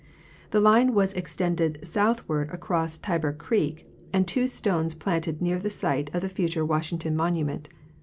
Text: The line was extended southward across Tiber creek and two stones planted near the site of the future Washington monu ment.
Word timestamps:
The 0.49 0.59
line 0.59 0.95
was 0.95 1.13
extended 1.13 1.77
southward 1.85 2.49
across 2.49 2.97
Tiber 2.97 3.31
creek 3.31 3.85
and 4.11 4.27
two 4.27 4.47
stones 4.47 4.95
planted 4.95 5.43
near 5.43 5.59
the 5.59 5.69
site 5.69 6.09
of 6.11 6.23
the 6.23 6.27
future 6.27 6.65
Washington 6.65 7.15
monu 7.15 7.45
ment. 7.45 7.69